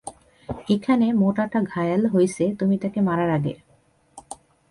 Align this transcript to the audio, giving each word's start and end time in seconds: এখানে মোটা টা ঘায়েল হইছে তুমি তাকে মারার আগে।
এখানে 0.69 1.07
মোটা 1.13 1.45
টা 1.47 1.59
ঘায়েল 1.63 2.03
হইছে 2.05 2.43
তুমি 2.59 2.75
তাকে 2.77 2.99
মারার 3.01 3.29
আগে। 3.29 3.53